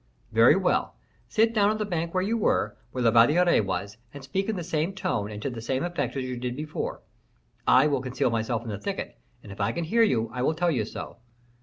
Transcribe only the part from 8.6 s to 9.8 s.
in the thicket, and if I